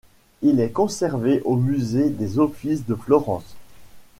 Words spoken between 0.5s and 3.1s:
est conservé au musée des Offices de